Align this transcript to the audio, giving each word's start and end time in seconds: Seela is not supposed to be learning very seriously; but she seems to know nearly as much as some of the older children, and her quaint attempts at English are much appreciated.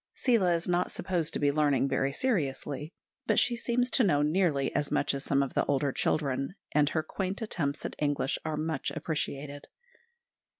Seela 0.15 0.55
is 0.55 0.67
not 0.67 0.91
supposed 0.91 1.31
to 1.33 1.37
be 1.37 1.51
learning 1.51 1.87
very 1.87 2.11
seriously; 2.11 2.91
but 3.27 3.37
she 3.37 3.55
seems 3.55 3.87
to 3.91 4.03
know 4.03 4.23
nearly 4.23 4.73
as 4.73 4.89
much 4.91 5.13
as 5.13 5.23
some 5.23 5.43
of 5.43 5.53
the 5.53 5.63
older 5.65 5.91
children, 5.91 6.55
and 6.71 6.89
her 6.89 7.03
quaint 7.03 7.39
attempts 7.43 7.85
at 7.85 7.95
English 7.99 8.39
are 8.43 8.57
much 8.57 8.89
appreciated. 8.95 9.67